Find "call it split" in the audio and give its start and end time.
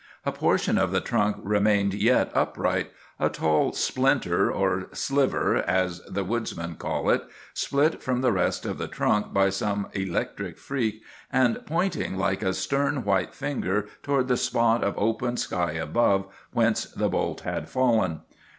6.73-8.01